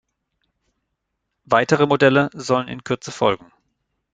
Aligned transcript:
Weitere 1.45 1.85
Modelle 1.85 2.31
sollen 2.33 2.67
in 2.67 2.83
Kürze 2.83 3.11
folgen. 3.11 3.53